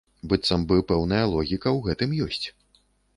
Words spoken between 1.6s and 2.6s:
ў гэтым ёсць.